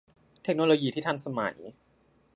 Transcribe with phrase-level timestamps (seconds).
[0.43, 1.55] เทคโนโลยีที่ทันสมัย